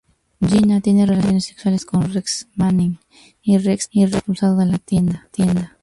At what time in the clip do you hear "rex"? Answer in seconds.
2.11-2.47, 3.59-3.87